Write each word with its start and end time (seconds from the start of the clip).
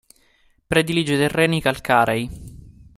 Predilige 0.65 1.13
i 1.13 1.17
terreni 1.23 1.61
calcarei. 1.61 2.23